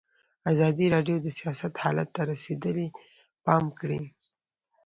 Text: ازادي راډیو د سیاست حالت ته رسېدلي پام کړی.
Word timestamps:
ازادي 0.51 0.85
راډیو 0.95 1.15
د 1.21 1.27
سیاست 1.39 1.73
حالت 1.83 2.09
ته 2.15 2.21
رسېدلي 2.31 2.87
پام 3.45 3.63
کړی. 3.79 4.01